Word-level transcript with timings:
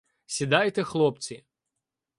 —Сідайте, 0.25 0.83
хлопці. 0.83 1.43